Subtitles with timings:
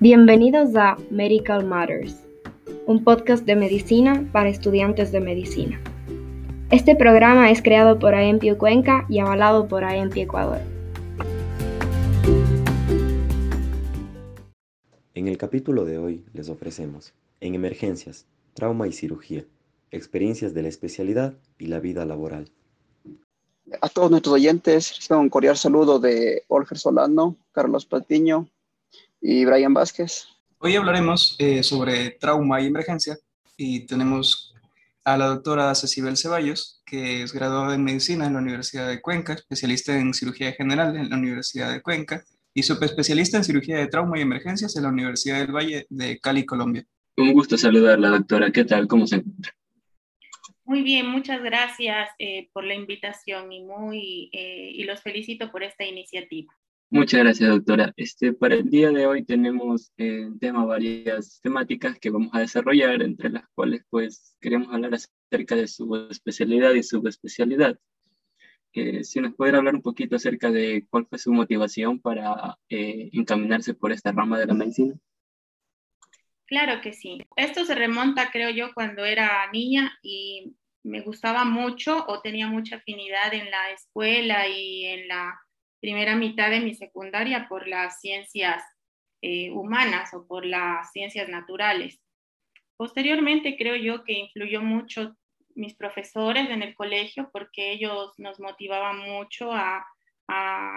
[0.00, 2.14] Bienvenidos a Medical Matters,
[2.86, 5.80] un podcast de medicina para estudiantes de medicina.
[6.70, 10.60] Este programa es creado por AEMPI Cuenca y avalado por AEMPI Ecuador.
[15.14, 18.24] En el capítulo de hoy les ofrecemos, en emergencias,
[18.54, 19.46] trauma y cirugía,
[19.90, 22.52] experiencias de la especialidad y la vida laboral.
[23.80, 28.48] A todos nuestros oyentes, reciban un cordial saludo de Olger Solano, Carlos Patiño,
[29.20, 30.28] y Brian Vázquez.
[30.58, 33.16] Hoy hablaremos eh, sobre trauma y emergencia
[33.56, 34.54] y tenemos
[35.04, 39.34] a la doctora Cecibel Ceballos, que es graduada en medicina en la Universidad de Cuenca,
[39.34, 44.18] especialista en cirugía general en la Universidad de Cuenca y subespecialista en cirugía de trauma
[44.18, 46.84] y emergencias en la Universidad del Valle de Cali, Colombia.
[47.16, 48.50] Un gusto saludarla, doctora.
[48.50, 48.86] ¿Qué tal?
[48.86, 49.52] ¿Cómo se encuentra?
[50.64, 55.62] Muy bien, muchas gracias eh, por la invitación y, muy, eh, y los felicito por
[55.62, 56.52] esta iniciativa.
[56.90, 57.92] Muchas gracias, doctora.
[57.96, 63.02] Este, para el día de hoy tenemos eh, tema varias temáticas que vamos a desarrollar,
[63.02, 67.78] entre las cuales pues queremos hablar acerca de su especialidad y subespecialidad.
[68.72, 73.10] Que si nos pudiera hablar un poquito acerca de cuál fue su motivación para eh,
[73.12, 74.94] encaminarse por esta rama de la medicina.
[76.46, 77.18] Claro que sí.
[77.36, 82.76] Esto se remonta, creo yo, cuando era niña y me gustaba mucho o tenía mucha
[82.76, 85.38] afinidad en la escuela y en la
[85.80, 88.62] primera mitad de mi secundaria por las ciencias
[89.20, 92.00] eh, humanas o por las ciencias naturales.
[92.76, 95.16] Posteriormente creo yo que influyó mucho
[95.56, 99.84] mis profesores en el colegio porque ellos nos motivaban mucho a,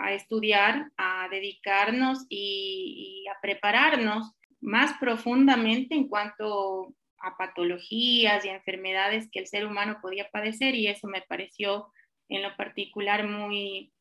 [0.09, 9.29] estudiar, a dedicarnos y, y, a prepararnos más profundamente en cuanto a patologías y enfermedades
[9.29, 11.91] que el ser humano podía padecer y eso me pareció
[12.29, 13.91] en lo particular muy,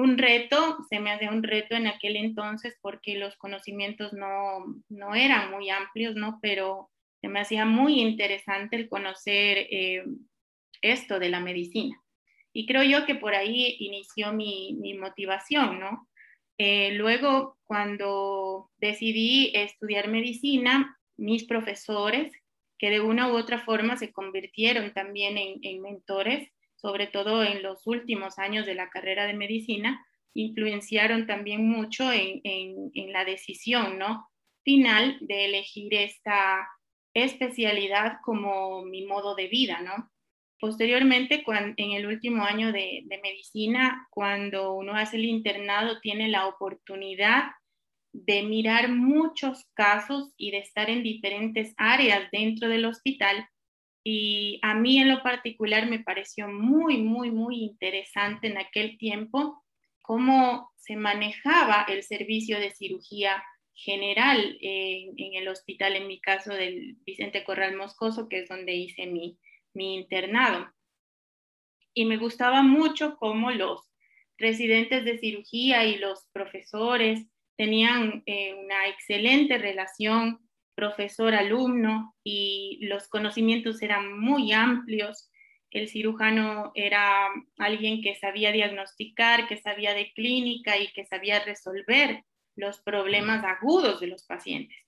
[0.00, 5.14] un reto, se me hace un reto en aquel entonces porque los conocimientos no, no
[5.14, 6.38] eran muy amplios, ¿no?
[6.42, 6.90] Pero
[7.20, 10.04] se me hacía muy interesante el conocer eh,
[10.82, 12.00] esto de la medicina.
[12.52, 16.08] Y creo yo que por ahí inició mi, motivación, ¿no?
[16.58, 22.32] Eh, luego, cuando decidí estudiar medicina, mis profesores,
[22.78, 26.50] que de una u otra forma se convirtieron también en mentores,
[26.80, 30.04] sobre todo en los últimos años de la carrera de medicina,
[30.34, 34.28] influenciaron también mucho en, la decisión ¿no?
[34.62, 36.68] final de elegir esta
[37.14, 40.10] especialidad como mi modo de vida, ¿no?
[40.60, 46.46] Posteriormente, en el último año de, de, medicina, cuando uno hace el internado, tiene la
[46.46, 47.44] oportunidad
[48.12, 53.48] de mirar muchos casos y de estar en diferentes áreas dentro del hospital
[54.02, 59.62] y a mí en lo particular me pareció muy, muy, muy interesante en aquel tiempo
[60.00, 63.44] cómo se manejaba el servicio de cirugía
[63.74, 69.06] general en, el hospital, en mi caso del Vicente Corral Moscoso, que es donde hice
[69.06, 69.38] mi,
[69.74, 70.70] mi internado.
[71.94, 73.90] Y me gustaba mucho cómo los
[74.38, 80.40] residentes de cirugía y los profesores tenían eh, una excelente relación
[80.80, 85.30] profesor-alumno y los conocimientos eran muy amplios.
[85.70, 92.24] El cirujano era alguien que sabía diagnosticar, que sabía de clínica y que sabía resolver
[92.56, 94.78] los problemas agudos de los pacientes.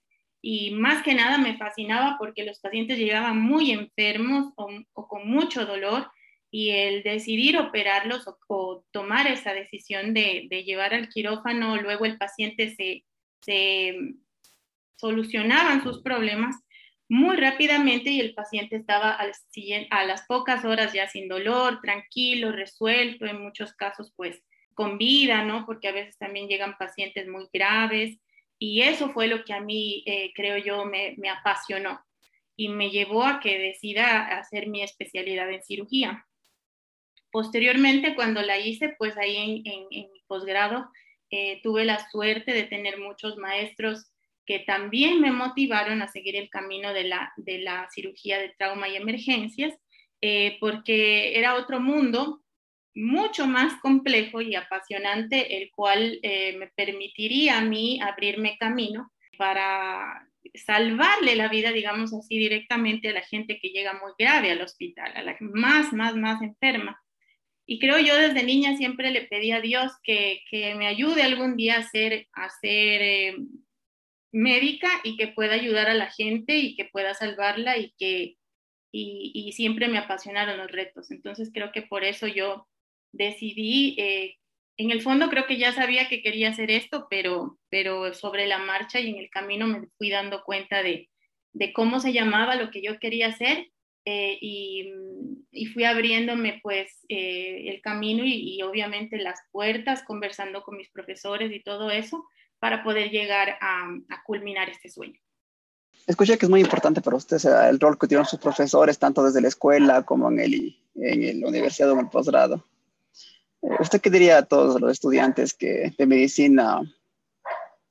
[0.40, 4.68] Y más que nada me fascinaba porque los pacientes llegaban muy enfermos o,
[5.06, 6.10] con mucho dolor
[6.50, 12.74] y el decidir operarlos o, tomar esa decisión de, llevar al quirófano, luego el paciente
[12.74, 13.04] se,
[13.42, 13.94] se
[15.02, 16.54] solucionaban sus problemas
[17.08, 23.26] muy rápidamente y el paciente estaba a las pocas horas ya sin dolor, tranquilo, resuelto,
[23.26, 24.42] en muchos casos pues
[24.74, 25.66] con vida, ¿no?
[25.66, 28.16] Porque a veces también llegan pacientes muy graves
[28.58, 32.00] y eso fue lo que a mí, eh, creo yo, me, apasionó
[32.56, 36.26] y me llevó a que decida hacer mi especialidad en cirugía.
[37.32, 40.88] Posteriormente, cuando la hice, pues ahí en mi posgrado,
[41.30, 44.12] eh, tuve la suerte de tener muchos maestros
[44.46, 48.88] que también me motivaron a seguir el camino de la, de la cirugía de trauma
[48.88, 49.74] y emergencias,
[50.20, 52.42] eh, porque era otro mundo
[52.94, 60.28] mucho más complejo y apasionante, el cual eh, me permitiría a mí abrirme camino para
[60.54, 65.12] salvarle la vida, digamos así, directamente a la gente que llega muy grave al hospital,
[65.14, 67.00] a la más, más, más enferma.
[67.64, 71.56] Y creo yo desde niña siempre le pedí a Dios que, que me ayude algún
[71.56, 73.36] día a ser, a ser eh,
[74.32, 78.36] médica y que pueda ayudar a la gente y que pueda salvarla y que
[78.94, 81.10] y, siempre me apasionaron los retos.
[81.10, 82.68] Entonces creo que por eso yo
[83.12, 84.36] decidí eh,
[84.76, 88.58] en el fondo creo que ya sabía que quería hacer esto, pero, pero sobre la
[88.58, 91.10] marcha y en el camino me fui dando cuenta de,
[91.52, 93.68] de cómo se llamaba lo que yo quería hacer
[94.04, 94.92] eh, y,
[95.52, 100.90] y, fui abriéndome pues eh, el camino y, y, obviamente las puertas, conversando con mis
[100.90, 102.26] profesores y todo eso
[102.62, 105.18] para poder llegar a, a culminar este sueño.
[106.06, 107.38] Escuché que es muy importante para usted
[107.68, 111.48] el rol que tienen sus profesores, tanto desde la escuela como en, el, en la
[111.48, 112.64] universidad o en el posgrado.
[113.62, 116.80] Eh, ¿Usted qué diría a todos los estudiantes que, de medicina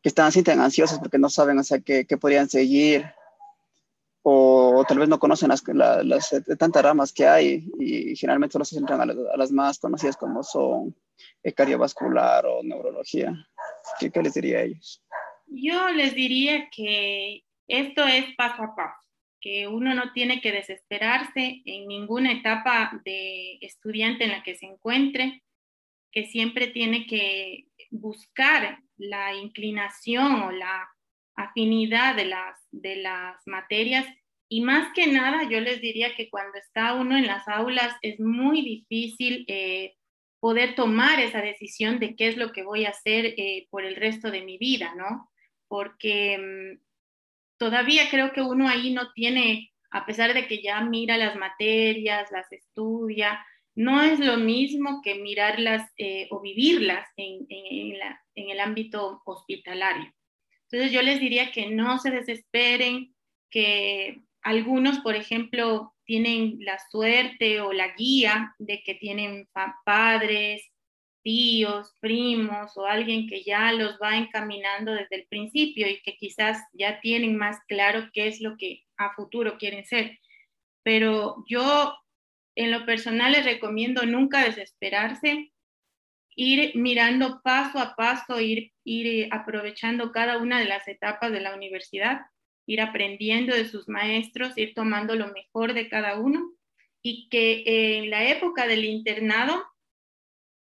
[0.02, 3.06] que están así tan ansiosos porque no saben o sea, qué, podrían seguir
[4.24, 8.64] o, tal vez no conocen las, las, eh, tantas ramas que hay y generalmente solo
[8.64, 10.96] se centran a, a las más conocidas como son
[11.44, 13.34] eh, cardiovascular o neurología?
[14.00, 15.04] ¿Qué, ¿Qué les diría a ellos?
[15.48, 19.08] Yo les diría que esto es paso a paso,
[19.40, 24.66] que uno no tiene que desesperarse en ninguna etapa de estudiante en la que se
[24.66, 25.44] encuentre,
[26.12, 30.90] que siempre tiene que buscar la inclinación o la
[31.36, 34.06] afinidad de las, de las materias.
[34.50, 38.20] Y más que nada, yo les diría que cuando está uno en las aulas es
[38.20, 39.96] muy difícil eh,
[40.42, 43.96] poder tomar esa decisión de qué es lo que voy a hacer eh, por el
[43.96, 45.32] resto de mi vida, ¿no?
[45.68, 46.82] Porque mm,
[47.58, 52.32] todavía creo que uno ahí no tiene, a pesar de que ya mira las materias,
[52.32, 53.46] las estudia,
[53.76, 60.12] no es lo mismo que mirarlas eh, o vivirlas en, en, el ámbito hospitalario.
[60.64, 63.14] Entonces yo les diría que no se desesperen,
[63.52, 69.48] que algunos, por ejemplo, tienen la suerte o la guía de que tienen
[69.86, 70.70] padres,
[71.24, 76.62] tíos, primos o alguien que ya los va encaminando desde el principio y que quizás
[76.74, 80.20] ya tienen más claro qué es lo que a futuro quieren ser.
[80.84, 81.96] Pero yo
[82.56, 85.54] en lo personal les recomiendo nunca desesperarse,
[86.36, 91.56] ir mirando paso a paso, ir, ir aprovechando cada una de las etapas de la
[91.56, 92.20] universidad,
[92.72, 96.52] ir aprendiendo de sus maestros, ir tomando lo mejor de cada uno
[97.02, 99.64] y que en la época del internado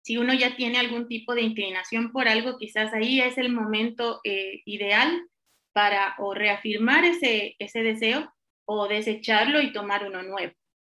[0.02, 4.20] si uno ya tiene algún tipo de inclinación por algo, quizás ahí es el momento
[4.24, 5.28] eh, ideal
[5.72, 8.32] para o reafirmar ese, ese deseo
[8.64, 10.52] o desecharlo y tomar uno nuevo,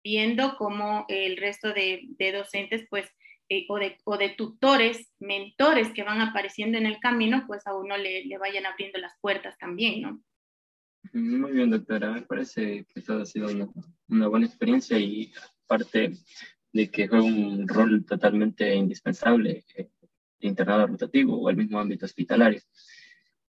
[0.04, 3.10] viendo cómo el resto de, docentes, pues,
[3.48, 7.74] eh, o, de, o, de, tutores, mentores que van apareciendo en el camino, pues a
[7.74, 10.22] uno le, le vayan abriendo las puertas también, ¿no?
[11.12, 12.12] Muy bien, doctora.
[12.12, 13.68] Me parece que todo ha sido una,
[14.08, 15.32] una buena experiencia y
[15.64, 16.12] aparte
[16.72, 19.90] de que juega un rol totalmente indispensable eh,
[20.40, 22.60] internado rotativo o el mismo ámbito hospitalario.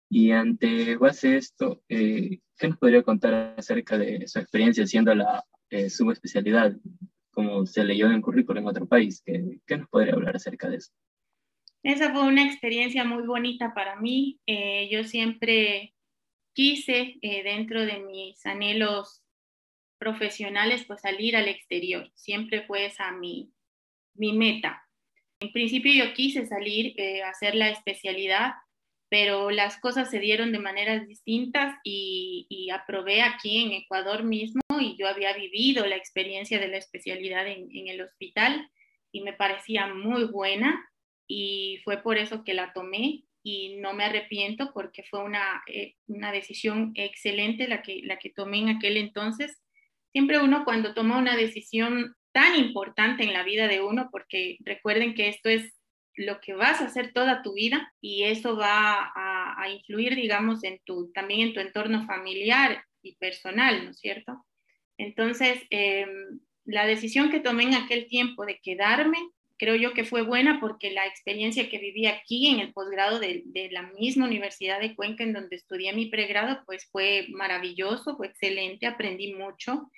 [0.09, 5.43] Y ante base esto, eh, ¿qué nos podría contar acerca de su experiencia siendo la
[5.71, 6.77] eh, subespecialidad,
[7.31, 9.23] como se leyó en el currículo en otro país?
[9.25, 10.93] ¿Qué, ¿Qué, nos podría hablar acerca de eso?
[11.83, 14.39] Esa fue una experiencia muy bonita para mí.
[14.47, 15.95] Eh, yo siempre
[16.53, 19.23] quise, eh, dentro de mis anhelos
[19.99, 22.11] profesionales, pues salir al exterior.
[22.15, 23.53] Siempre fue esa mi,
[24.15, 24.83] mi meta.
[25.41, 28.53] En principio yo quise salir eh, a hacer la especialidad,
[29.09, 34.97] pero las cosas se dieron de maneras distintas y, aprobé aquí en Ecuador mismo y
[34.97, 38.67] yo había vivido la experiencia de la especialidad en el hospital
[39.13, 40.83] y me parecía muy buena
[41.29, 45.95] y fue por eso que la tomé y no me arrepiento porque fue una, eh,
[46.07, 49.63] una decisión excelente la que, la que tomé en aquel entonces
[50.13, 55.15] siempre uno cuando toma una decisión tan importante en la vida de uno, porque recuerden
[55.15, 55.75] que esto es
[56.15, 60.81] lo que vas a hacer toda tu vida y eso va a, influir, digamos, en
[60.85, 64.45] tu, también en tu entorno familiar y personal, ¿no es cierto?
[64.99, 66.07] Entonces, eh,
[66.65, 69.19] la decisión que tomé en aquel tiempo de quedarme,
[69.63, 73.45] creo yo que fue buena porque la experiencia que viví aquí en el posgrado de,
[73.71, 78.89] la misma Universidad de Cuenca en donde estudié mi pregrado, pues fue maravilloso, fue excelente,
[78.89, 79.89] aprendí mucho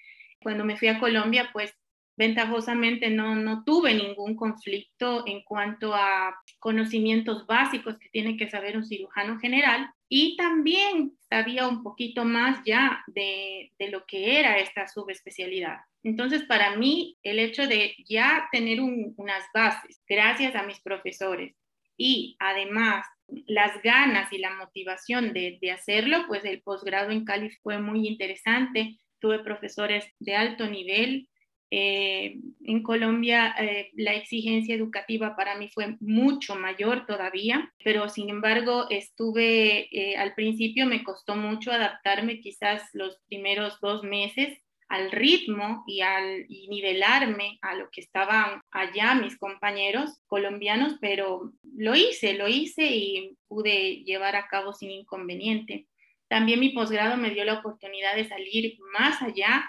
[0.42, 1.73] cuando me fui a Colombia, pues
[2.14, 8.76] ventajosamente no, no tuve ningún conflicto en cuanto a conocimientos básicos que tiene que saber
[8.76, 14.59] un cirujano general y también sabía un poquito más ya de, de lo que era
[14.59, 15.78] esta subespecialidad.
[16.04, 21.56] Entonces, para mí, el hecho de ya tener un, unas bases, gracias a mis profesores,
[21.96, 23.06] y además
[23.46, 28.06] las ganas y la motivación de, de hacerlo, pues el posgrado en Cali fue muy
[28.06, 31.30] interesante tuve profesores de alto nivel.
[31.70, 38.28] Eh, en Colombia eh, la exigencia educativa para mí fue mucho mayor todavía, pero sin
[38.28, 44.58] embargo estuve, eh, al principio me costó mucho adaptarme, quizás los primeros dos meses
[44.94, 51.96] al ritmo y al nivelarme a lo que estaban allá mis compañeros colombianos, pero lo
[51.96, 55.88] hice, lo hice y pude llevar a cabo sin inconveniente.
[56.28, 59.68] También mi posgrado me dio la oportunidad de salir más allá.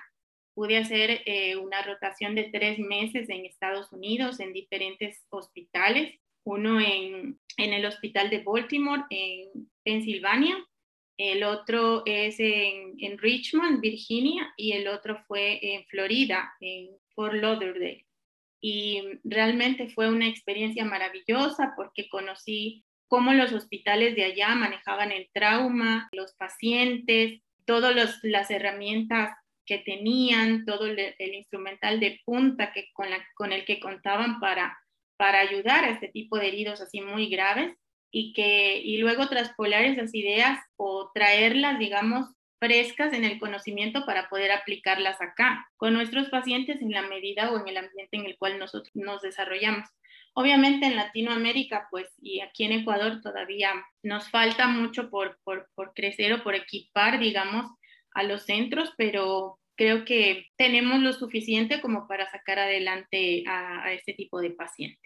[0.53, 6.79] Pude hacer eh, una rotación de tres meses en Estados Unidos, en diferentes hospitales, uno
[6.79, 10.55] en, en el hospital de Baltimore, en Pensilvania,
[11.17, 18.05] el otro es en, Richmond, Virginia, y el otro fue en Florida, en Fort Lauderdale.
[18.61, 25.29] Y realmente fue una experiencia maravillosa porque conocí cómo los hospitales de allá manejaban el
[25.33, 29.31] trauma, los pacientes, todas las herramientas
[29.65, 35.91] que tenían, todo el, instrumental de punta que, con, el que contaban para ayudar a
[35.91, 37.75] este tipo de heridos así muy graves
[38.11, 44.29] y, que, y luego traspolar esas ideas o traerlas, digamos, frescas en el conocimiento para
[44.29, 48.37] poder aplicarlas acá con nuestros pacientes en la medida o en el ambiente en el
[48.37, 49.89] cual nosotros nos desarrollamos.
[50.33, 53.71] Obviamente en Latinoamérica, pues, y aquí en Ecuador todavía
[54.03, 57.71] nos falta mucho por, por, por crecer o por equipar, digamos,
[58.11, 63.93] a los centros, pero creo que tenemos lo suficiente como para sacar adelante a, a
[63.93, 65.01] este tipo de pacientes.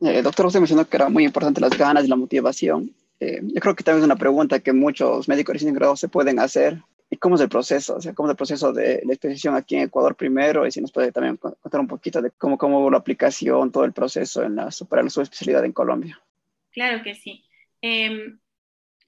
[0.00, 2.92] Eh, doctor, usted mencionó que era muy importante las ganas y la motivación.
[3.18, 6.38] Eh, yo creo que también es una pregunta que muchos médicos recién graduados se pueden
[6.38, 6.78] hacer.
[7.08, 7.96] ¿Y cómo es el proceso?
[7.96, 10.66] O sea, ¿cómo es el proceso de la exposición aquí en Ecuador primero?
[10.66, 13.92] Y si nos puede también contar un poquito de cómo, cómo la aplicación, todo el
[13.92, 16.20] proceso en la, para la subespecialidad en Colombia.
[16.72, 17.44] Claro que sí.
[17.80, 18.34] Eh,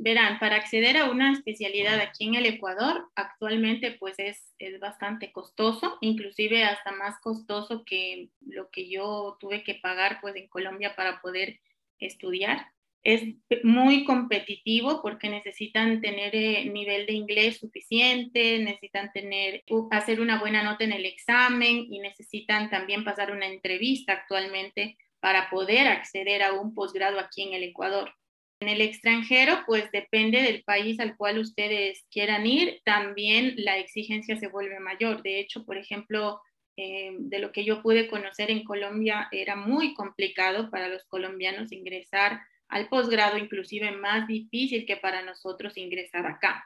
[0.01, 5.33] Verán, para acceder a una especialidad aquí en el Ecuador, actualmente pues es, es, bastante
[5.33, 10.95] costoso, inclusive hasta más costoso que lo que yo tuve que pagar pues en Colombia
[10.95, 11.59] para poder
[11.99, 12.69] estudiar.
[13.03, 13.23] Es
[13.65, 20.63] muy competitivo porque necesitan tener eh, nivel de inglés suficiente, necesitan tener, hacer una buena
[20.63, 26.53] nota en el examen y necesitan también pasar una entrevista actualmente para poder acceder a
[26.53, 28.13] un posgrado aquí en el Ecuador.
[28.61, 34.37] En el extranjero, pues depende del país al cual ustedes quieran ir, también la exigencia
[34.37, 35.23] se vuelve mayor.
[35.23, 36.41] De hecho, por ejemplo,
[36.77, 41.71] eh, de lo que yo pude conocer en Colombia, era muy complicado para los colombianos
[41.71, 46.65] ingresar al posgrado, inclusive más difícil que para nosotros ingresar acá.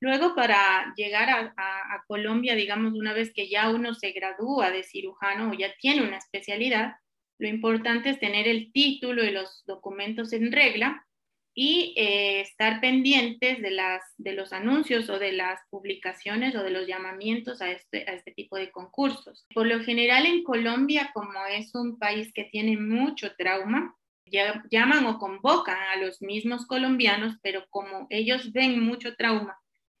[0.00, 4.82] Luego, para llegar a, a, Colombia, digamos, una vez que ya uno se gradúa de
[4.82, 6.96] cirujano o ya tiene una especialidad,
[7.38, 11.06] lo importante es tener el título y los documentos en regla
[11.54, 16.70] y eh, estar pendientes de, las, de los anuncios o de las publicaciones o de
[16.70, 19.46] los llamamientos a este, a este tipo de concursos.
[19.54, 23.94] Por lo general en Colombia, como es un país que tiene mucho trauma,
[24.70, 29.56] llaman o convocan a los mismos colombianos, pero como ellos ven mucho trauma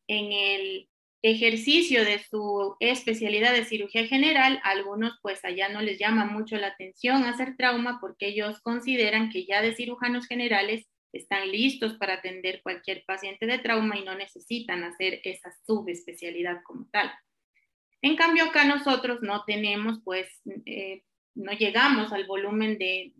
[0.08, 0.88] en el
[1.22, 6.68] ejercicio de su especialidad de cirugía general, algunos pues allá no les llama mucho la
[6.68, 12.60] atención hacer trauma porque ellos consideran que ya de cirujanos generales están listos para atender
[12.62, 17.10] cualquier paciente de trauma y no necesitan hacer esa subespecialidad como tal.
[18.02, 20.28] En cambio, acá nosotros no tenemos, pues,
[20.66, 21.02] eh,
[21.34, 23.12] no llegamos al volumen de,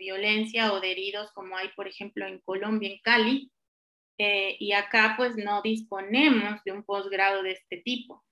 [0.00, 3.52] violencia o de heridos como hay, por ejemplo, en Colombia, en Cali,
[4.18, 8.24] eh, y acá, pues, no disponemos de un posgrado de este tipo.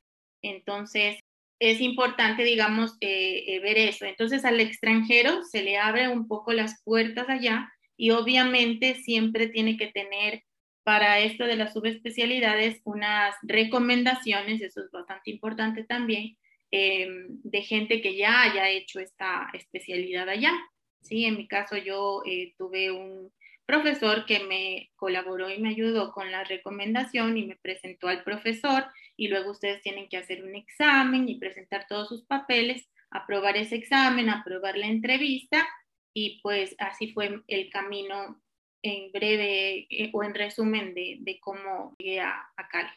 [0.42, 1.18] Entonces,
[1.60, 4.04] es importante, digamos, eh, ver eso.
[4.06, 9.76] Entonces, al extranjero se le abre un poco las puertas allá y obviamente siempre tiene
[9.76, 10.42] que tener
[10.84, 16.36] para esto de las subespecialidades unas recomendaciones, eso es bastante importante también,
[16.70, 20.52] em, de gente que ya haya hecho esta especialidad allá.
[21.00, 23.32] Sí, en mi caso yo eh, tuve un
[23.66, 28.84] profesor que me colaboró y me ayudó con la recomendación y me presentó al profesor
[29.16, 33.76] y luego ustedes tienen que hacer un examen y presentar todos sus papeles, aprobar ese
[33.76, 35.66] examen, aprobar la entrevista
[36.14, 38.40] y pues así fue el camino
[38.82, 42.88] en breve eh, o en resumen de, de cómo llegué a, Cali.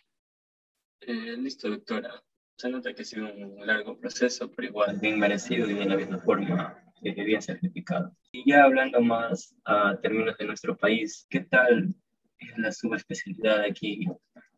[1.02, 2.24] Eh, listo, doctora.
[2.58, 5.96] Se nota que ha sido un largo proceso, pero igual bien merecido y de la
[5.96, 8.16] misma forma que bien certificado.
[8.32, 11.94] Y ya hablando más a términos de nuestro país, ¿qué tal
[12.40, 14.08] es la subespecialidad aquí?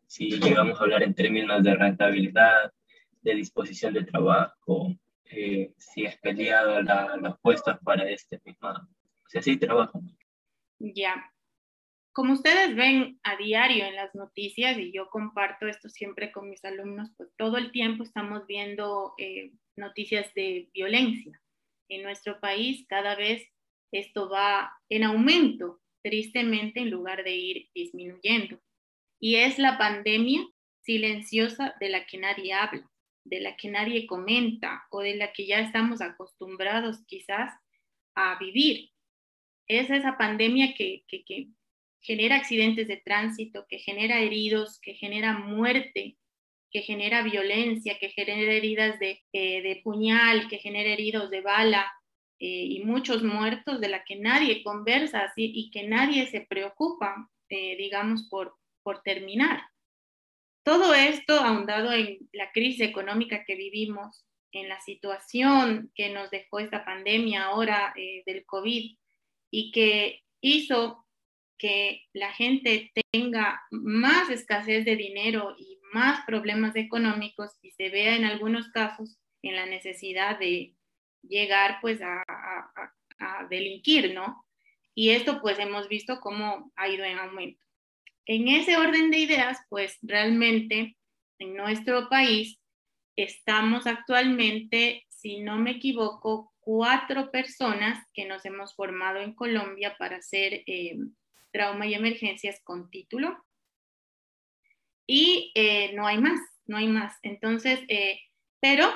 [0.06, 2.72] Si llegamos a hablar en términos de rentabilidad,
[3.22, 4.96] de disposición de trabajo,
[5.32, 8.68] eh, si es peleado la, las puestas para este mismo.
[8.68, 10.02] O sea, sí trabajan.
[10.78, 11.32] Ya.
[12.12, 16.64] Como ustedes ven a diario en las noticias, y yo comparto esto siempre con mis
[16.64, 21.40] alumnos, pues todo el tiempo estamos viendo eh, noticias de violencia.
[21.88, 23.46] En nuestro país cada vez
[23.92, 28.60] esto va en aumento, tristemente, en lugar de ir disminuyendo.
[29.20, 30.40] Y es la pandemia
[30.82, 32.89] silenciosa de la que nadie habla
[33.24, 37.52] de la que nadie comenta o de la que ya estamos acostumbrados quizás
[38.14, 38.90] a vivir.
[39.66, 41.04] Es esa pandemia que,
[42.00, 46.16] genera accidentes de tránsito, que genera heridos, que genera muerte,
[46.70, 51.92] que genera violencia, que genera heridas de, eh, puñal, que genera heridos de bala
[52.38, 57.28] eh, y muchos muertos de la que nadie conversa así, y que nadie se preocupa,
[57.50, 59.60] eh, digamos, por, por terminar.
[60.62, 66.58] Todo esto ahondado en la crisis económica que vivimos, en la situación que nos dejó
[66.58, 68.96] esta pandemia ahora eh, del COVID
[69.50, 71.06] y que hizo
[71.56, 78.16] que la gente tenga más escasez de dinero y más problemas económicos y se vea
[78.16, 80.74] en algunos casos en la necesidad de
[81.22, 82.22] llegar pues a,
[83.18, 84.44] a delinquir, ¿no?
[84.94, 87.60] Y esto pues hemos visto cómo ha ido en aumento.
[88.26, 90.96] En ese orden de ideas, pues realmente
[91.38, 92.60] en nuestro país
[93.16, 100.16] estamos actualmente, si no me equivoco, cuatro personas que nos hemos formado en Colombia para
[100.16, 100.98] hacer eh,
[101.50, 103.44] trauma y emergencias con título.
[105.06, 107.18] Y eh, no hay más, no hay más.
[107.22, 108.20] Entonces, eh,
[108.60, 108.88] pero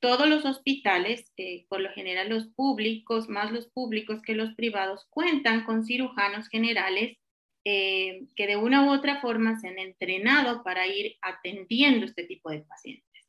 [0.00, 1.30] todos los hospitales,
[1.68, 7.18] por lo general los públicos, más los públicos que los privados, cuentan con cirujanos generales
[7.64, 12.50] eh, que de una u otra forma se han entrenado para ir atendiendo este tipo
[12.50, 13.28] de pacientes.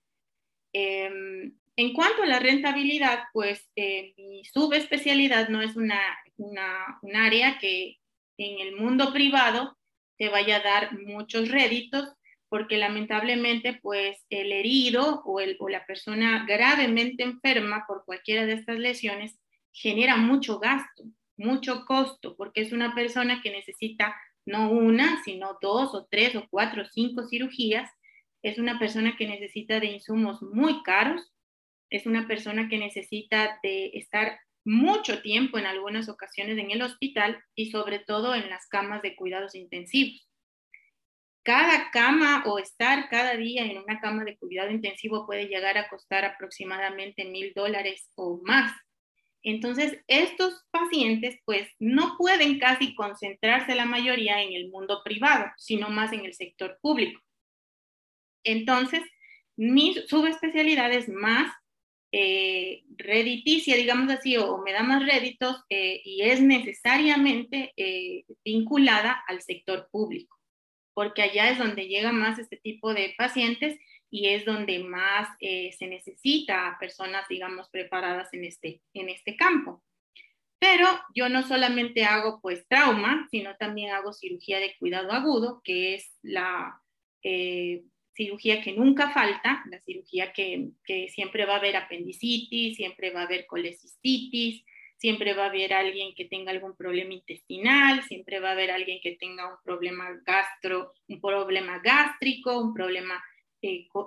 [0.73, 5.99] Em, en cuanto a la rentabilidad, pues eh, mi subespecialidad no es una,
[6.37, 7.97] una, un área que
[8.37, 9.77] en el mundo privado
[10.17, 12.13] te vaya a dar muchos réditos,
[12.49, 19.39] porque lamentablemente pues el herido o, la persona gravemente enferma por cualquiera de estas lesiones
[19.71, 21.03] genera mucho gasto
[21.37, 26.47] mucho costo, porque es una persona que necesita no una, sino dos o tres o
[26.49, 27.89] cuatro o cinco cirugías.
[28.41, 31.31] Es una persona que necesita de insumos muy caros.
[31.89, 37.43] Es una persona que necesita de estar mucho tiempo en algunas ocasiones en el hospital
[37.55, 40.27] y sobre todo en las camas de cuidados intensivos.
[41.43, 45.89] Cada cama o estar cada día en una cama de cuidado intensivo puede llegar a
[45.89, 48.71] costar aproximadamente mil dólares o más.
[49.43, 55.89] Entonces, estos pacientes pues no pueden casi concentrarse la mayoría en el mundo privado, sino
[55.89, 57.21] más en el sector público.
[58.45, 59.01] Entonces,
[59.57, 61.53] mi subespecialidad es más
[62.11, 69.23] eh, rediticia, digamos así, o, me da más réditos eh, y es necesariamente eh, vinculada
[69.27, 70.37] al sector público,
[70.93, 73.77] porque allá es donde llega más este tipo de pacientes
[74.13, 79.83] y es donde más eh, se necesita personas, digamos, preparadas en este, en este campo.
[80.59, 85.95] Pero yo no solamente hago pues trauma, sino también hago cirugía de cuidado agudo, que
[85.95, 86.79] es la
[87.23, 87.81] eh,
[88.13, 93.21] cirugía que nunca falta, la cirugía que, que, siempre va a haber apendicitis, siempre va
[93.21, 94.63] a haber colecistitis,
[94.97, 98.99] siempre va a haber alguien que tenga algún problema intestinal, siempre va a haber alguien
[99.01, 103.19] que tenga un problema gastro, un problema gástrico, un problema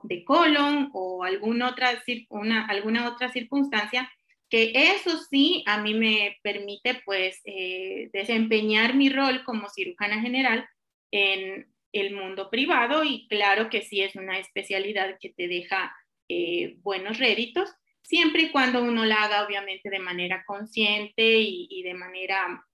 [0.02, 1.90] de colon o alguna otra,
[2.28, 4.10] una, alguna otra circunstancia,
[4.48, 10.68] que eso sí a mí me permite pues eh, desempeñar mi rol como cirujana general
[11.10, 15.94] en el mundo privado y claro que sí es una especialidad que te deja
[16.28, 17.70] eh, buenos réditos,
[18.02, 22.64] siempre y cuando uno la haga obviamente de manera consciente y, y de manera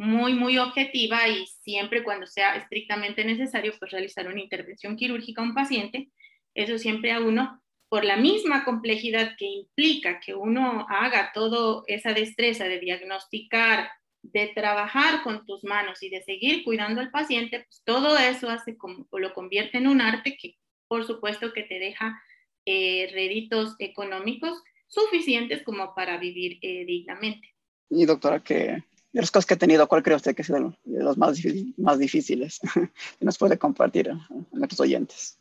[0.00, 5.44] muy, muy objetiva y siempre cuando sea estrictamente necesario, pues realizar una intervención quirúrgica a
[5.44, 6.08] un paciente.
[6.54, 12.14] Eso siempre a uno, por la misma complejidad que implica que uno haga toda esa
[12.14, 13.90] destreza de diagnosticar,
[14.22, 18.78] de trabajar con tus manos y de seguir cuidando al paciente, pues todo eso hace
[18.78, 20.56] como, lo convierte en un arte que
[20.88, 22.18] por supuesto que te deja
[22.64, 27.54] eh, réditos económicos suficientes como para vivir eh, dignamente.
[27.90, 28.82] Y doctora, que
[29.12, 31.40] los casos que ha tenido, ¿cuál cree usted que ha sido de los más,
[31.76, 32.60] más difíciles
[33.18, 35.38] que nos puede compartir a, nuestros oyentes?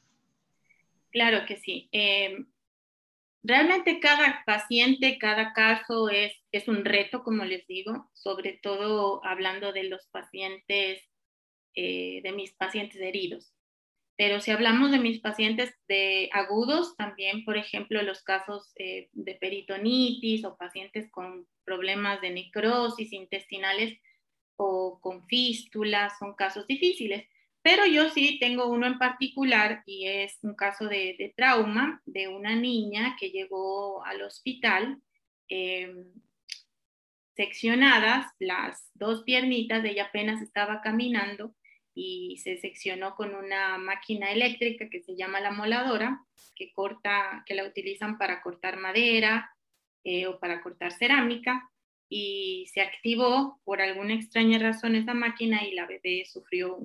[1.12, 1.88] Claro que sí.
[1.92, 2.48] Em,
[3.44, 9.72] realmente cada paciente, cada caso es, es un reto, como les digo, sobre todo hablando
[9.72, 11.02] de los pacientes,
[11.76, 13.54] eh, de mis pacientes heridos.
[14.20, 19.36] Pero si hablamos de mis pacientes de agudos, también, por ejemplo, los casos eh, de
[19.36, 23.98] peritonitis o pacientes con problemas de necrosis intestinales
[24.58, 27.30] o con fístulas, son casos difíciles.
[27.62, 32.58] Pero yo sí tengo uno en particular y es un caso de, trauma de una
[32.58, 35.02] niña que llegó al hospital
[35.48, 36.12] em,
[37.38, 41.56] seccionadas las dos piernitas, ella apenas estaba caminando
[41.94, 46.24] y se seccionó con una máquina eléctrica que se llama la moladora,
[46.56, 49.52] que, corta, que la utilizan para cortar madera
[50.04, 51.70] eh, o para cortar cerámica
[52.10, 56.78] y se activó por alguna extraña razón esa máquina y la bebé sufrió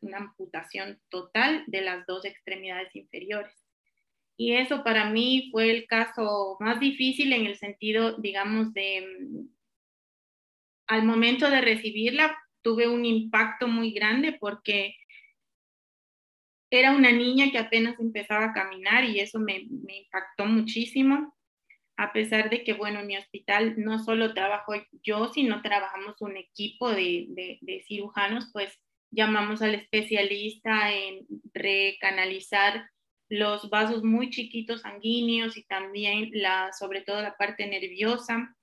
[0.00, 3.54] una amputación total de las dos extremidades inferiores.
[4.36, 9.48] Y eso para mí fue el caso más difícil en el sentido, digamos, de mm,
[10.88, 14.96] al momento de recibirla tuve un impacto muy grande porque
[16.72, 21.36] era una niña que apenas empezaba a caminar y eso me, impactó muchísimo.
[21.98, 24.72] A pesar de que, bueno, en mi hospital no solo trabajo
[25.02, 32.88] yo, sino trabajamos un equipo de, cirujanos, pues llamamos al especialista en recanalizar
[33.28, 38.56] los vasos muy chiquitos sanguíneos y también la, sobre todo la parte nerviosa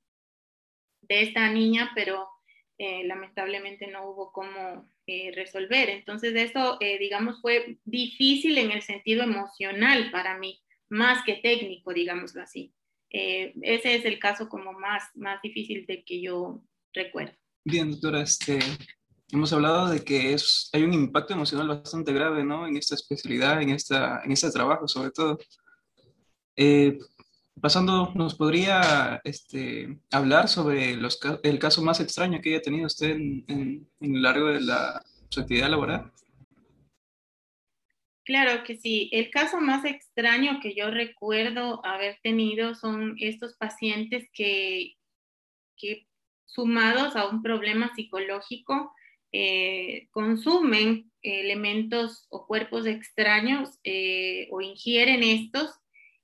[1.01, 2.27] de esta niña, pero
[2.79, 5.89] eh, lamentablemente no hubo cómo eh, resolver.
[5.89, 11.93] Entonces, eso, eh, digamos, fue difícil en el sentido emocional para mí, más que técnico,
[11.93, 12.73] digámoslo así.
[13.11, 16.63] Eh, ese es el caso como más, más difícil de que yo
[16.93, 17.33] recuerdo.
[17.65, 18.59] Bien, doctora, este,
[19.31, 22.65] hemos hablado de que es, hay un impacto emocional bastante grave ¿no?
[22.65, 25.37] en esta especialidad, en, esta, en este trabajo sobre todo.
[27.61, 33.87] Pasando, ¿nos podría este, hablar sobre el caso más extraño que haya tenido usted en,
[33.99, 34.61] lo largo de
[35.29, 36.11] su actividad laboral?
[38.23, 39.09] Claro que sí.
[39.11, 44.95] El caso más extraño que yo recuerdo haber tenido son estos pacientes que,
[46.45, 48.93] sumados a un problema psicológico,
[49.31, 55.79] eh, consumen elementos o cuerpos extraños eh, o ingieren estos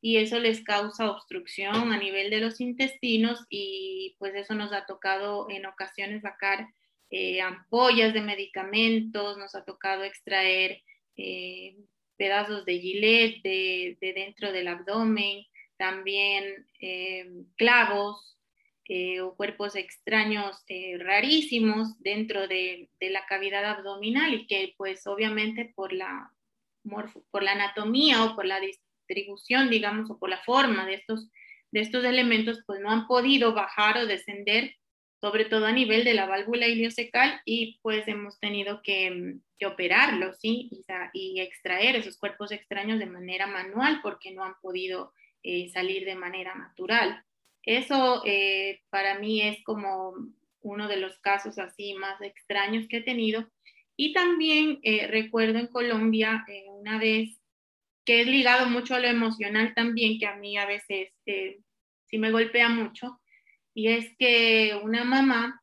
[0.06, 4.86] y eso les causa obstrucción a nivel de los intestinos y pues eso nos ha
[4.86, 6.68] tocado en ocasiones sacar
[7.10, 10.82] eh, ampollas de medicamentos, nos ha tocado extraer
[12.18, 15.46] pedazos de gilet de, dentro del abdomen,
[15.78, 18.38] también eh, clavos
[18.88, 25.74] eh, o cuerpos extraños eh, rarísimos dentro de, la cavidad abdominal y que pues obviamente
[25.76, 26.32] por la,
[27.32, 28.60] por la anatomía o por la
[29.08, 31.30] distribución, digamos, o por la forma de estos,
[31.72, 34.76] de estos elementos, pues no han podido bajar o descender
[35.26, 39.65] sobre todo a nivel de la válvula iliocecal y pues hemos tenido que, mm, que
[39.65, 40.70] operarlo, ¿sí?
[41.13, 46.13] Y, extraer esos cuerpos extraños de manera manual porque no han podido eh, salir de
[46.13, 47.24] manera natural.
[47.63, 50.13] Eso eh, para mí es como
[50.62, 53.50] uno de los casos así más extraños que he tenido.
[53.98, 57.39] Y también eh, recuerdo en Colombia una vez
[58.06, 62.32] que es ligado mucho a lo emocional también, que a mí a veces sí me
[62.32, 63.20] golpea mucho,
[63.76, 65.62] y es que una mamá,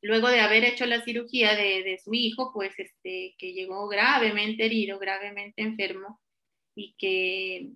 [0.00, 4.98] luego de haber hecho la cirugía de, su hijo, pues este, que llegó gravemente herido,
[4.98, 6.20] gravemente enfermo
[6.74, 7.72] y que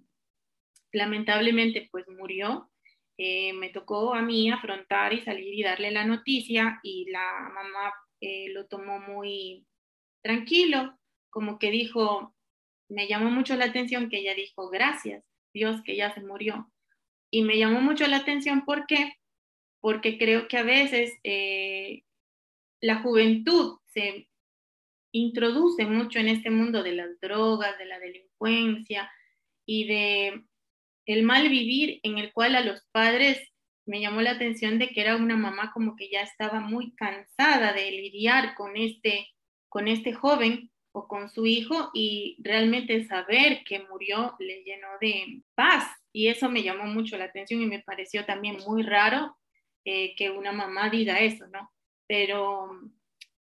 [0.93, 2.71] lamentablemente pues murió,
[3.19, 7.93] eh, me tocó a mí afrontar y salir y darle la noticia y la mamá
[8.21, 9.67] eh, lo tomó muy
[10.23, 12.35] tranquilo, como que dijo,
[12.89, 16.71] me llamó mucho la atención que ella dijo, gracias Dios que ya se murió.
[17.31, 19.15] Y me llamó mucho la atención, ¿por qué?
[19.81, 22.03] Porque creo que a veces eh,
[22.81, 24.29] la juventud se
[25.13, 29.11] introduce mucho en este mundo de las drogas, de la delincuencia
[29.65, 30.45] y de
[31.07, 33.41] el mal vivir en el cual a los padres
[33.87, 37.73] me llamó la atención de que era una mamá como que ya estaba muy cansada
[37.73, 39.29] de lidiar con este,
[39.69, 45.43] con este joven o con su hijo y realmente saber que murió le llenó de
[45.55, 49.37] paz y eso me llamó mucho la atención y me pareció también muy raro
[49.85, 51.71] eh, que una mamá diga eso, ¿no?
[52.07, 52.71] Pero,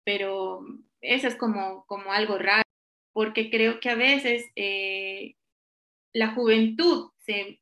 [0.03, 0.67] pero
[1.01, 2.65] eso es como, como algo raro,
[3.13, 5.37] porque creo que a veces eh,
[6.13, 7.61] la juventud se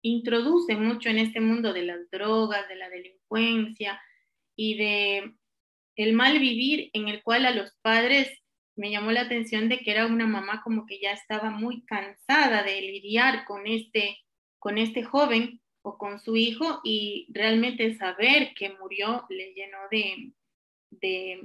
[0.00, 4.00] introduce mucho en este mundo de las drogas, de la delincuencia
[4.56, 5.34] y de
[5.96, 8.43] el mal vivir en el cual a los padres
[8.76, 12.62] me llamó la atención de que era una mamá como que ya estaba muy cansada
[12.62, 14.18] de lidiar con este,
[14.58, 20.32] con este joven o con su hijo y realmente saber que murió le llenó de,
[20.90, 21.40] de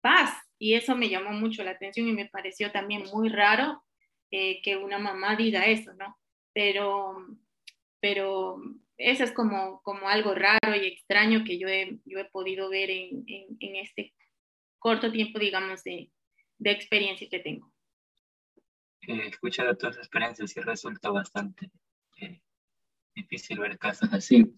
[0.00, 3.82] paz y eso me llamó mucho la atención y me pareció también muy raro
[4.30, 6.18] eh, que una mamá diga eso, ¿no?
[6.52, 7.16] Pero,
[8.00, 8.60] pero
[8.96, 12.90] eso es como, como algo raro y extraño que yo he, yo he podido ver
[12.90, 14.14] en, en, en este
[14.84, 16.10] corto tiempo, digamos, de,
[16.58, 17.72] de experiencia que tengo.
[19.08, 21.70] Eh, escuchado todas las experiencias y resulta bastante
[22.20, 22.42] eh,
[23.14, 24.52] difícil ver casos así.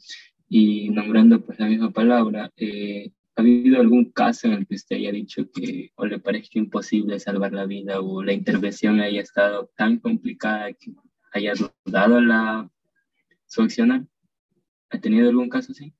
[0.48, 4.96] Y nombrando pues la misma palabra, eh, ¿Ha habido algún caso en el que usted
[4.96, 9.70] haya dicho que o le parezca imposible salvar la vida o la intervención haya estado
[9.76, 10.94] tan complicada que
[11.32, 11.52] haya
[11.84, 12.70] dudado la
[13.44, 14.06] solucionar?
[14.88, 15.92] ¿Ha tenido algún caso así?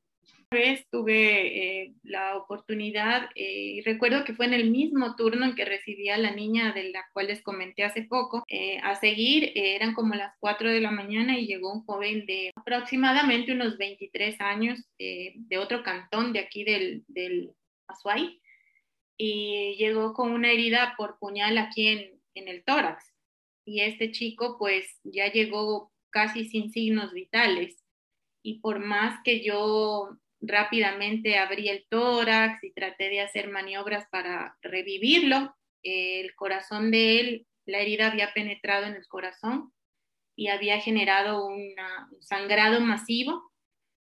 [0.51, 5.55] Vez tuve eh, la oportunidad, y eh, recuerdo que fue en el mismo turno en
[5.55, 9.53] que recibí a la niña de la cual les comenté hace poco, eh, a seguir,
[9.55, 14.41] eran como las 4 de la mañana y llegó un joven de aproximadamente unos 23
[14.41, 17.53] años de otro cantón de aquí del, del
[17.89, 18.41] Azuay
[19.19, 23.13] y llegó con una herida por puñal aquí en, en el tórax.
[23.65, 27.83] Y este chico pues ya llegó casi sin signos vitales
[28.43, 34.57] y por más que yo rápidamente abrí el tórax y traté de hacer maniobras para
[34.63, 35.55] revivirlo.
[35.83, 39.73] El corazón de él, la herida había penetrado en el corazón
[40.35, 41.75] y había generado un
[42.21, 43.51] sangrado masivo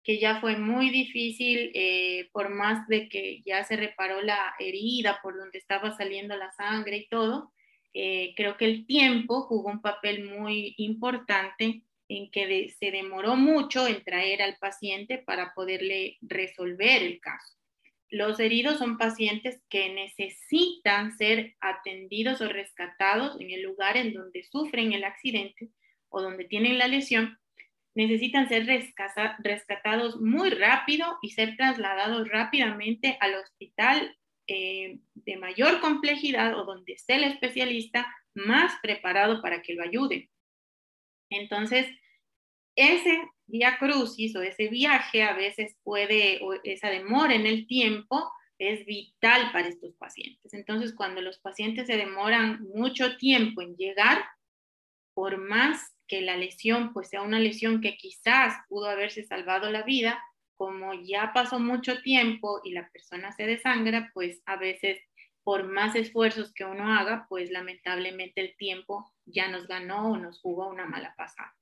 [0.03, 5.19] que ya fue muy difícil, eh, por más de que ya se reparó la herida
[5.21, 7.53] por donde estaba saliendo la sangre y todo,
[7.93, 13.87] eh, creo que el tiempo jugó un papel muy importante en que se demoró mucho
[13.87, 17.55] en traer al paciente para poderle resolver el caso.
[18.09, 24.43] Los heridos son pacientes que necesitan ser atendidos o rescatados en el lugar en donde
[24.43, 25.69] sufren el accidente
[26.09, 27.39] o donde tienen la lesión.
[27.95, 28.65] Necesitan ser
[29.39, 36.91] rescatados muy rápido y ser trasladados rápidamente al hospital eh, de mayor complejidad o donde
[36.91, 40.29] esté el especialista más preparado para que lo ayude.
[41.29, 41.87] Entonces,
[42.75, 48.31] ese vía crucis o ese viaje a veces puede, o esa demora en el tiempo
[48.57, 50.53] es vital para estos pacientes.
[50.53, 54.23] Entonces, cuando los pacientes se demoran mucho tiempo en llegar,
[55.13, 59.83] por más que la lesión pues sea una lesión que quizás pudo haberse salvado la
[59.83, 60.21] vida,
[60.55, 64.99] como ya pasó mucho tiempo y la persona se desangra, pues a veces
[65.43, 70.39] por más esfuerzos que uno haga, pues lamentablemente el tiempo ya nos ganó o nos
[70.39, 71.55] jugó una mala pasada.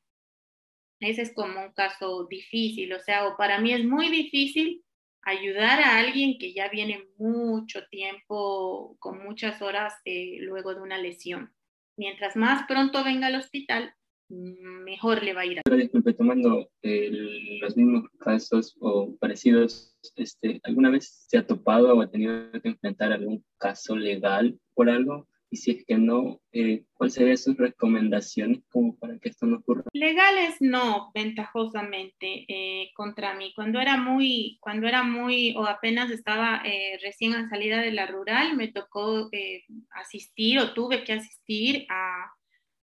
[1.00, 4.84] Ese es como un caso difícil, o sea, para mí es muy difícil
[5.22, 10.98] ayudar a alguien que ya viene mucho tiempo, con muchas horas eh, luego de una
[10.98, 11.52] lesión.
[11.98, 13.94] Mientras más pronto venga al hospital,
[14.30, 15.60] mejor le va a ir.
[15.60, 15.76] A...
[15.76, 22.10] Disculpe, tomando los mismos casos o parecidos, este, ¿alguna vez se ha topado o ha
[22.10, 25.28] tenido que enfrentar algún caso legal por algo?
[25.52, 29.58] Y si es que no, eh, ¿cuáles serían sus recomendaciones como para que esto no
[29.58, 29.84] ocurra?
[29.94, 33.52] Legales no, ventajosamente eh, contra mí.
[33.56, 38.06] Cuando era muy, cuando era muy o apenas estaba eh, recién a salida de la
[38.06, 42.32] rural, me tocó eh, asistir o tuve que asistir a,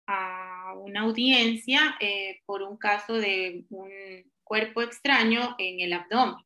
[0.08, 1.98] a una audiencia
[2.48, 3.90] por un caso de un
[4.44, 6.44] cuerpo extraño en el abdomen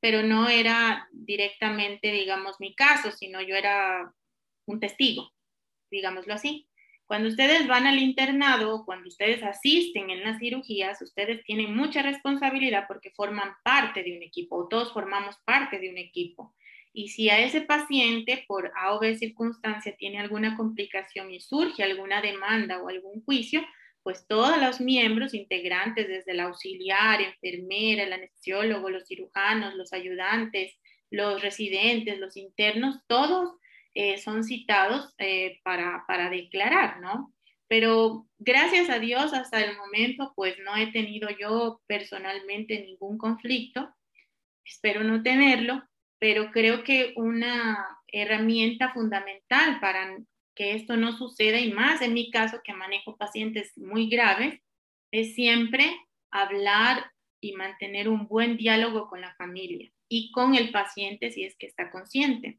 [0.00, 4.12] pero no era directamente, digamos, mi caso, sino yo era
[4.66, 5.32] un testigo,
[5.90, 6.68] digámoslo así.
[7.06, 12.86] Cuando ustedes van al internado, cuando ustedes asisten en las cirugías, ustedes tienen mucha responsabilidad
[12.88, 16.54] porque forman parte de un equipo, o todos formamos parte de un equipo.
[16.94, 22.20] Y si a ese paciente, por A o circunstancia, tiene alguna complicación y surge alguna
[22.20, 23.62] demanda o algún juicio,
[24.02, 30.76] pues todos los miembros integrantes, desde el auxiliar, enfermera, el anestesiólogo, los cirujanos, los ayudantes,
[31.10, 33.54] los residentes, los internos, todos
[33.94, 37.32] eh, son citados eh, para, para declarar, ¿no?
[37.68, 43.88] Pero gracias a Dios hasta el momento, pues no he tenido yo personalmente ningún conflicto,
[44.64, 45.82] espero no tenerlo,
[46.18, 50.18] pero creo que una herramienta fundamental para
[50.54, 54.60] que esto no suceda y más en mi caso que manejo pacientes muy graves,
[55.10, 55.96] es siempre
[56.30, 61.56] hablar y mantener un buen diálogo con la familia y con el paciente si es
[61.56, 62.58] que está consciente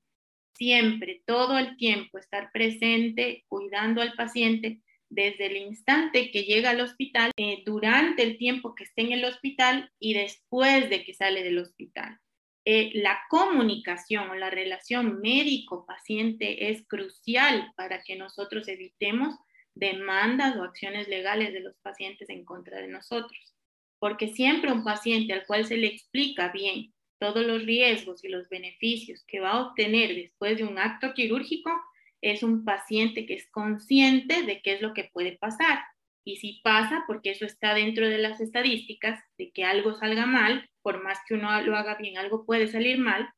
[0.55, 6.81] siempre, todo el tiempo, estar presente, cuidando al paciente desde el instante que llega al
[6.81, 11.43] hospital, eh, durante el tiempo que esté en el hospital y después de que sale
[11.43, 12.19] del hospital.
[12.65, 19.35] Eh, la comunicación o la relación médico-paciente es crucial para que nosotros evitemos
[19.75, 23.53] demandas o acciones legales de los pacientes en contra de nosotros.
[23.99, 26.92] Porque siempre un paciente al cual se le explica bien
[27.23, 31.71] todos los riesgos y los beneficios que va a obtener después de un acto quirúrgico,
[32.19, 35.79] es un paciente que es consciente de qué es lo que puede pasar.
[36.25, 40.69] Y si pasa, porque eso está dentro de las estadísticas, de que algo salga mal,
[40.81, 43.29] por más que uno lo haga bien, algo puede salir mal,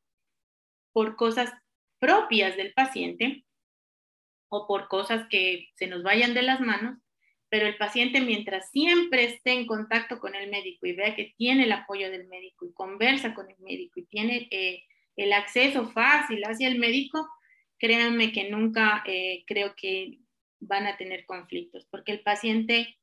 [0.91, 1.54] por cosas
[2.00, 3.45] propias del paciente
[4.50, 6.98] o por cosas que se nos vayan de las manos,
[7.56, 11.63] pero el paciente mientras siempre esté en contacto con el médico y vea que tiene
[11.63, 14.84] el apoyo del médico y conversa con el médico y tiene eh,
[15.15, 17.30] el acceso fácil hacia el médico,
[17.80, 20.20] créanme que nunca eh, creo que
[20.60, 22.98] van a tener conflictos, porque el paciente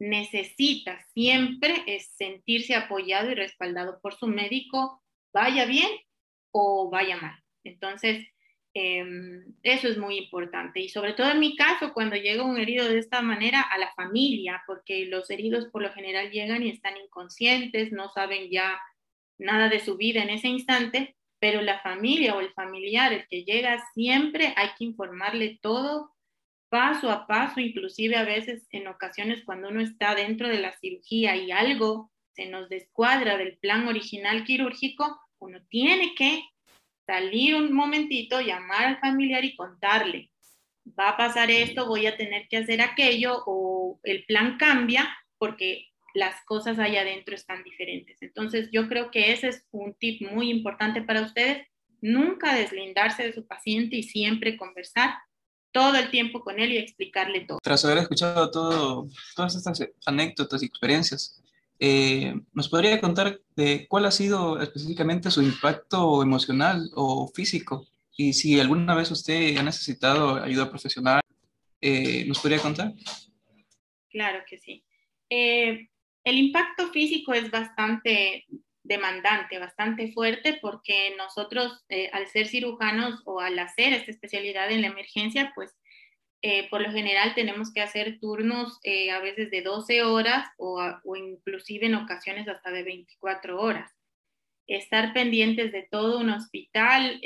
[0.00, 1.84] necesita siempre
[2.16, 5.00] sentirse apoyado y respaldado por su médico,
[5.32, 5.90] vaya bien
[6.50, 7.40] o vaya mal.
[7.62, 8.26] Entonces,
[8.74, 10.80] em, eso es muy importante.
[10.80, 13.92] Y sobre todo en mi caso, cuando llega un herido de esta manera, a la
[13.94, 18.80] familia, porque los heridos por lo general llegan y están inconscientes, no saben ya
[19.38, 23.44] nada de su vida en ese instante, pero la familia o el familiar, el que
[23.44, 26.12] llega siempre, hay que informarle todo
[26.68, 31.36] paso a paso, inclusive a veces en ocasiones cuando uno está dentro de la cirugía
[31.36, 36.42] y algo se nos descuadra del plan original quirúrgico, uno tiene que
[37.06, 40.30] salir un momentito, llamar al familiar y contarle,
[40.98, 45.88] va a pasar esto, voy a tener que hacer aquello o el plan cambia porque
[46.14, 48.20] las cosas allá adentro están diferentes.
[48.20, 51.66] Entonces, yo creo que ese es un tip muy importante para ustedes,
[52.00, 55.14] nunca deslindarse de su paciente y siempre conversar
[55.72, 57.58] todo el tiempo con él y explicarle todo.
[57.62, 61.42] Tras haber escuchado todo, todas estas anécdotas y experiencias,
[61.84, 67.88] eh, ¿nos podría contar de cuál ha sido específicamente su impacto emocional o físico?
[68.16, 71.20] Y si alguna vez usted ha necesitado ayuda profesional,
[71.80, 72.92] eh, ¿nos podría contar?
[74.10, 74.84] Claro que sí.
[75.28, 75.88] Eh,
[76.22, 78.46] el impacto físico es bastante
[78.84, 84.86] demandante, bastante fuerte, porque nosotros, al ser cirujanos o al hacer esta especialidad en la
[84.86, 85.76] emergencia, pues
[86.42, 90.82] eh, por lo general tenemos que hacer turnos eh, a veces de 12 horas o,
[91.04, 93.90] o, inclusive en ocasiones hasta de 24 horas.
[94.66, 97.20] Estar pendientes de todo un hospital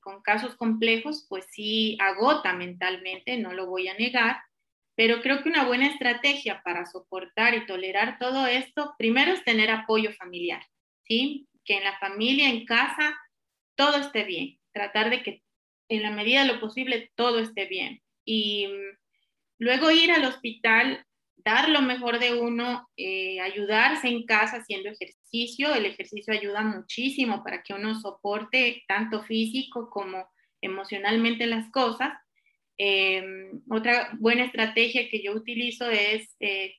[0.00, 4.38] con casos complejos, pues sí agota mentalmente, no lo voy a negar,
[4.96, 9.70] pero creo que una buena estrategia para soportar y tolerar todo esto, primero es tener
[9.70, 10.62] apoyo familiar,
[11.06, 11.48] ¿sí?
[11.64, 13.18] Que en la familia, en casa,
[13.76, 14.58] todo esté bien.
[14.72, 15.42] Tratar de que
[15.88, 18.02] en la medida de lo posible todo esté bien.
[18.30, 18.96] Y mm,
[19.58, 21.04] luego ir al hospital,
[21.36, 25.74] dar lo mejor de uno, eh, ayudarse en casa haciendo ejercicio.
[25.74, 30.28] El ejercicio ayuda muchísimo para que uno soporte tanto físico como
[30.60, 32.12] emocionalmente las cosas.
[32.78, 36.76] Em, otra buena estrategia que yo utilizo es, eh,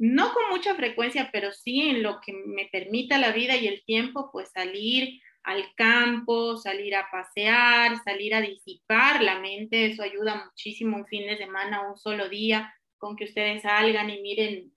[0.00, 3.84] no con mucha frecuencia, pero sí en lo que me permita la vida y el
[3.84, 10.44] tiempo, pues salir al campo, salir a pasear, salir a disipar la mente, eso ayuda
[10.44, 14.72] muchísimo un fin de semana, un solo día, con que ustedes salgan y miren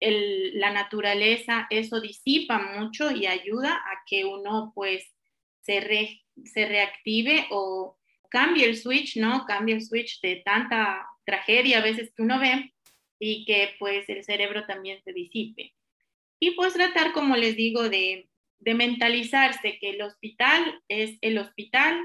[0.00, 5.04] la naturaleza, eso disipa mucho y ayuda a que uno pues
[5.60, 7.98] se, se reactive o
[8.30, 9.46] cambie el switch, ¿no?
[9.46, 12.74] Cambie el switch de tanta tragedia a veces que uno ve
[13.18, 15.74] y que pues el cerebro también se disipe.
[16.38, 21.98] Y pues tratar, como les digo, de, de mentalizarse que el hospital es el hospital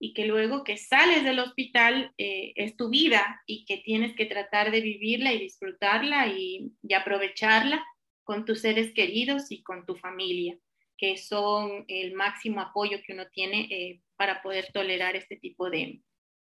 [0.00, 4.26] y que luego que sales del hospital eh, es tu vida y que tienes que
[4.26, 7.84] tratar de vivirla y disfrutarla y, y aprovecharla
[8.22, 10.56] con tus seres queridos y con tu familia,
[10.96, 16.00] que son el máximo apoyo que uno tiene eh, para poder tolerar este tipo de,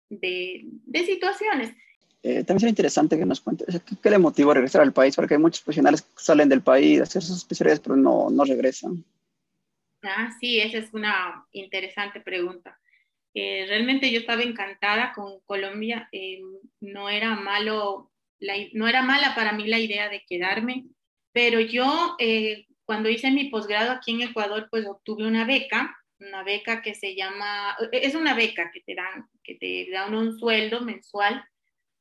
[0.10, 1.74] de, de situaciones.
[2.22, 3.66] Eh, también sería interesante que nos cuente
[4.04, 7.04] qué, le motivó regresar al país, porque hay muchos profesionales que salen del país a
[7.04, 9.06] hacer sus especialidades, pero no, no regresan.
[10.02, 12.80] Ah, sí, esa es una interesante pregunta.
[13.34, 16.42] Eh, realmente yo estaba encantada con Colombia, eh,
[16.80, 18.12] no era malo,
[18.74, 20.86] no era mala para mí la idea de quedarme,
[21.32, 22.18] pero yo
[22.86, 27.16] cuando hice mi posgrado aquí en Ecuador, pues obtuve una beca una beca que se
[27.16, 31.44] llama, e, es una beca que te dan, que te dan un sueldo mensual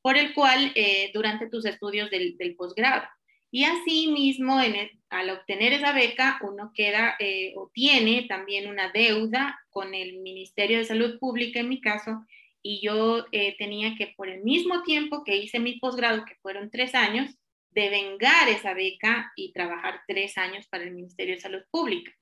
[0.02, 3.06] por el cual eh, durante tus estudios del, posgrado.
[3.50, 4.60] Y así mismo,
[5.10, 10.78] al obtener esa beca, uno queda eh, o tiene también una deuda con el Ministerio
[10.78, 12.24] de Salud Pública, en mi caso,
[12.62, 16.70] y yo eh, tenía que, por el mismo tiempo que hice mi posgrado, que fueron
[16.70, 17.34] tres años,
[17.70, 22.12] devengar esa beca y trabajar tres años para el Ministerio de Salud Pública.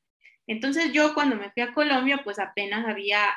[0.47, 3.37] Entonces yo cuando me fui a Colombia, pues apenas había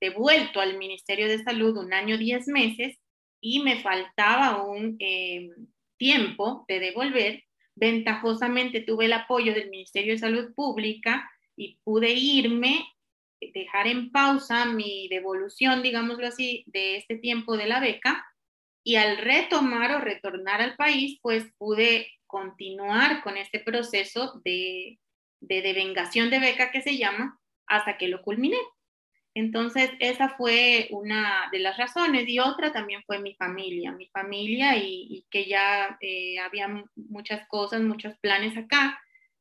[0.00, 2.98] devuelto al Ministerio de Salud un año, diez meses,
[3.40, 5.50] y me faltaba un eh,
[5.98, 7.44] tiempo de devolver.
[7.76, 12.86] Ventajosamente tuve el apoyo del Ministerio de Salud Pública y pude irme,
[13.40, 18.24] dejar en pausa mi devolución, digámoslo así, de este tiempo de la beca.
[18.82, 24.98] Y al retomar o retornar al país, pues pude continuar con este proceso de
[25.46, 28.56] de devengación de beca que se llama, hasta que lo culminé.
[29.34, 34.76] Entonces, esa fue una de las razones y otra también fue mi familia, mi familia
[34.76, 39.00] y, que ya eh, había muchas cosas, muchos planes acá.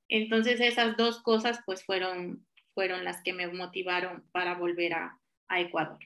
[0.10, 5.20] Entonces, esas dos cosas pues fueron, fueron las que me motivaron para volver a,
[5.56, 6.00] Ecuador.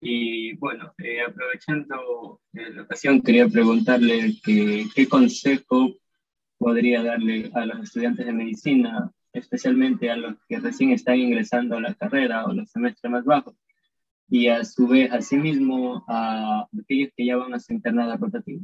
[0.00, 5.94] Y bueno, eh, aprovechando la ocasión, quería preguntarle qué consejo
[6.58, 11.80] podría darle a los estudiantes de medicina, especialmente a los que recién están ingresando a
[11.80, 13.54] la carrera o los semestres más bajos,
[14.28, 18.60] y a su vez, asimismo, a aquellos que ya van a su internada rotativa.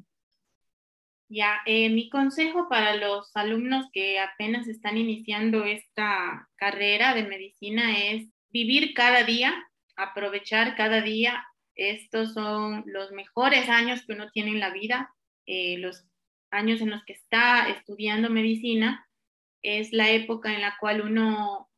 [1.29, 7.99] Ya, eh, mi consejo para los alumnos que apenas están iniciando esta carrera de medicina
[7.99, 9.55] es vivir cada día,
[9.97, 11.45] aprovechar cada día.
[11.75, 15.13] Estos son los mejores años que uno tiene en la vida,
[15.47, 16.07] eh, los
[16.51, 19.04] años en los que está estudiando medicina.
[19.65, 21.71] Es la época en la cual uno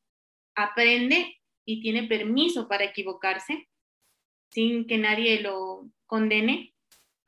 [0.57, 3.69] aprende y tiene permiso para equivocarse
[4.51, 6.75] sin que nadie lo condene,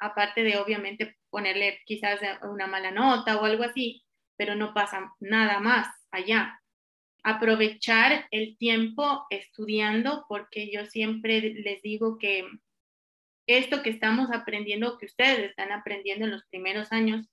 [0.01, 4.03] aparte de obviamente ponerle quizás una mala nota o algo así,
[4.37, 6.61] pero no pasa nada más allá.
[7.23, 12.49] Aprovechar el tiempo estudiando, porque yo siempre les digo que
[13.47, 17.27] esto que estamos aprendiendo, que ustedes están aprendiendo en los primeros años,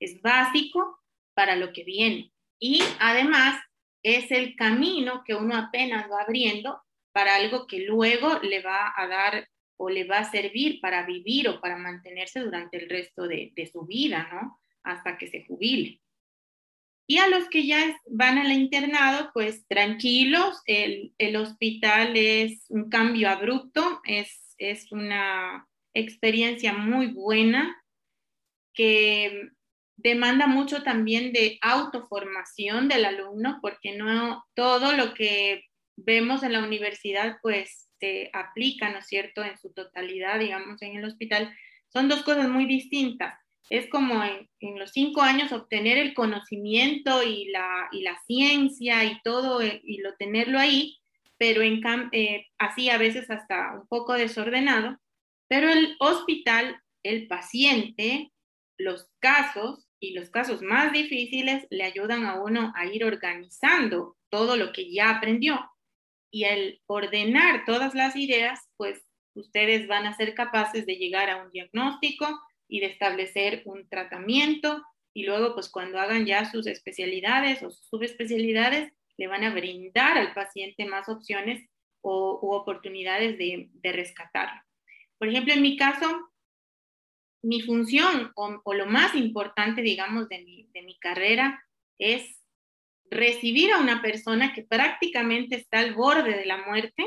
[0.00, 0.98] es básico
[1.34, 2.32] para lo que viene.
[2.62, 3.60] Y además
[4.04, 9.08] es el camino que uno apenas va abriendo para algo que luego le va a
[9.08, 13.52] dar o le va a servir para vivir o para mantenerse durante el resto de,
[13.72, 14.60] su vida, ¿no?
[14.84, 16.00] Hasta que se jubile.
[17.08, 23.28] Y a los que ya van al internado, pues tranquilos, el, hospital es un cambio
[23.28, 27.76] abrupto, es, es una experiencia muy buena
[28.72, 29.50] que
[30.02, 35.64] demanda mucho también de autoformación del alumno, porque no todo lo que
[35.96, 40.96] vemos en la universidad, pues se aplica, ¿no es cierto?, en su totalidad, digamos, en
[40.96, 41.54] el hospital,
[41.92, 43.38] son dos cosas muy distintas.
[43.70, 49.20] Es como en, los cinco años obtener el conocimiento y la, y la ciencia y
[49.22, 50.98] todo, eh, y lo tenerlo ahí,
[51.38, 51.80] pero en
[52.12, 54.98] eh, así a veces hasta un poco desordenado.
[55.48, 58.32] Pero el hospital, el paciente,
[58.78, 64.56] los casos y los casos más difíciles le ayudan a uno a ir organizando todo
[64.56, 65.70] lo que ya aprendió
[66.28, 69.00] y al ordenar todas las ideas, pues
[69.34, 72.26] ustedes van a ser capaces de llegar a un diagnóstico
[72.66, 74.82] y de establecer un tratamiento
[75.14, 80.34] y luego pues cuando hagan ya sus especialidades o subespecialidades, le van a brindar al
[80.34, 81.68] paciente más opciones
[82.00, 84.60] o u oportunidades de, de, rescatarlo.
[85.16, 86.31] Por ejemplo, en mi caso,
[87.42, 91.64] mi función o, lo más importante, digamos, de mi, de mi carrera
[91.98, 92.42] es
[93.10, 97.04] recibir a una persona que prácticamente está al borde de la muerte,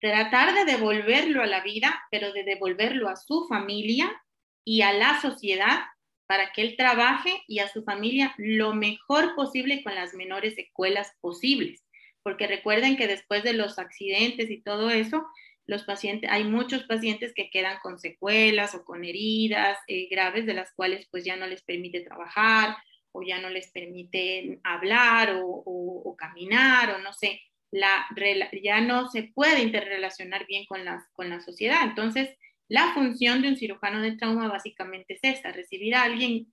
[0.00, 4.22] tratar de devolverlo a la vida, pero de devolverlo a su familia
[4.64, 5.84] y a la sociedad
[6.26, 11.12] para que él trabaje y a su familia lo mejor posible con las menores secuelas
[11.20, 11.84] posibles.
[12.22, 15.24] Porque recuerden que después de los accidentes y todo eso,
[15.66, 20.54] los pacientes, hay muchos pacientes que quedan con secuelas o con heridas eh, graves de
[20.54, 22.76] las cuales pues ya no les permite trabajar
[23.12, 27.40] o ya no les permiten hablar o, caminar o no sé,
[27.70, 28.06] la,
[28.62, 31.80] ya no se puede interrelacionar bien con la, con la sociedad.
[31.82, 32.30] Entonces,
[32.68, 36.52] la función de un cirujano de trauma básicamente es esta, recibir a alguien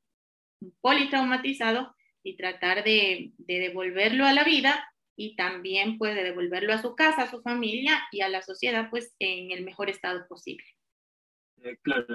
[0.81, 6.95] politraumatizado y tratar de, devolverlo a la vida y también pues de devolverlo a su
[6.95, 10.65] casa, a su familia y a la sociedad pues en el mejor estado posible.
[11.63, 12.05] Eh, claro,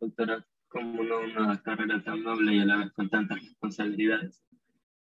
[0.00, 4.42] doctora como no una carrera tan noble y a la vez con tantas responsabilidades.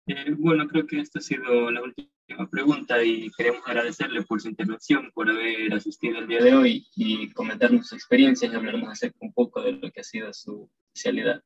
[0.07, 2.09] Eh, bueno, creo que esta ha sido la última
[2.51, 7.31] pregunta y queremos agradecerle por su intervención, por haber asistido el día de hoy y
[7.33, 11.43] comentarnos sus experiencias y hablarnos acerca un poco de lo que ha sido su especialidad.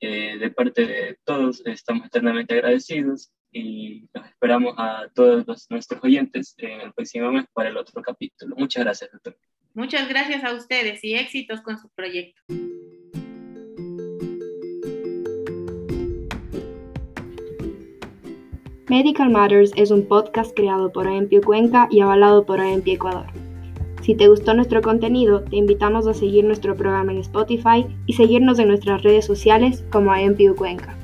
[0.00, 6.54] Eh, de parte de todos, estamos eternamente agradecidos y los esperamos a todos nuestros oyentes
[6.58, 8.56] en el próximo mes para el otro capítulo.
[8.56, 9.36] Muchas gracias, doctor.
[9.74, 12.40] Muchas gracias a ustedes y éxitos con su proyecto.
[18.88, 23.26] Medical Matters es un podcast creado por AMPI Cuenca y avalado por AMPI Ecuador.
[24.02, 28.60] Si te gustó nuestro contenido, te invitamos a seguir nuestro programa en Spotify y seguirnos
[28.60, 30.96] en nuestras redes sociales como AMPI Cuenca.